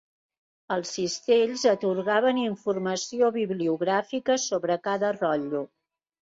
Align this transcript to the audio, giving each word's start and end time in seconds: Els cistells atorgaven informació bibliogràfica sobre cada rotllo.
Els 0.75 0.93
cistells 0.95 1.65
atorgaven 1.73 2.41
informació 2.45 3.31
bibliogràfica 3.37 4.41
sobre 4.49 4.81
cada 4.91 5.17
rotllo. 5.23 5.67